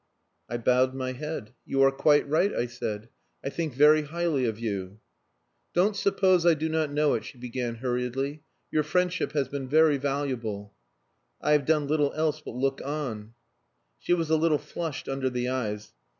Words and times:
I 0.49 0.57
bowed 0.57 0.95
my 0.95 1.11
head. 1.11 1.53
"You 1.63 1.83
are 1.83 1.91
quite 1.91 2.27
right," 2.27 2.51
I 2.55 2.65
said. 2.65 3.09
"I 3.45 3.49
think 3.51 3.75
very 3.75 4.01
highly 4.01 4.45
of 4.45 4.57
you" 4.57 4.99
"Don't 5.75 5.95
suppose 5.95 6.43
I 6.43 6.55
do 6.55 6.69
not 6.69 6.91
know 6.91 7.13
it," 7.13 7.23
she 7.23 7.37
began 7.37 7.75
hurriedly. 7.75 8.41
"Your 8.71 8.81
friendship 8.81 9.33
has 9.33 9.47
been 9.47 9.67
very 9.69 9.97
valuable." 9.97 10.73
"I 11.39 11.51
have 11.51 11.67
done 11.67 11.87
little 11.87 12.13
else 12.13 12.41
but 12.41 12.55
look 12.55 12.81
on." 12.83 13.35
She 13.99 14.13
was 14.13 14.31
a 14.31 14.37
little 14.37 14.57
flushed 14.57 15.07
under 15.07 15.29
the 15.29 15.49
eyes. 15.49 15.93